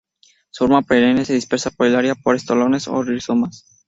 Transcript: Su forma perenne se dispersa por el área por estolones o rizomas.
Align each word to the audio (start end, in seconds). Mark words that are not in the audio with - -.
Su 0.49 0.63
forma 0.63 0.81
perenne 0.81 1.25
se 1.25 1.35
dispersa 1.35 1.69
por 1.69 1.85
el 1.85 1.95
área 1.95 2.15
por 2.15 2.35
estolones 2.35 2.87
o 2.87 3.03
rizomas. 3.03 3.67